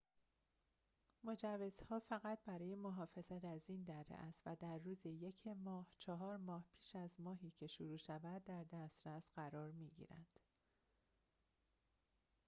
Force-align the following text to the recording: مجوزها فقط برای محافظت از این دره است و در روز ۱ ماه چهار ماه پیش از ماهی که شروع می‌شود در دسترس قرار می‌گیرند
مجوزها 1.23 1.99
فقط 2.09 2.39
برای 2.45 2.75
محافظت 2.75 3.45
از 3.45 3.61
این 3.67 3.83
دره 3.83 4.15
است 4.15 4.41
و 4.45 4.55
در 4.59 4.77
روز 4.77 5.05
۱ 5.07 5.47
ماه 5.55 5.87
چهار 5.99 6.37
ماه 6.37 6.65
پیش 6.73 6.95
از 6.95 7.21
ماهی 7.21 7.51
که 7.51 7.67
شروع 7.67 7.89
می‌شود 7.89 8.43
در 8.43 8.63
دسترس 8.63 9.29
قرار 9.35 9.71
می‌گیرند 9.71 10.39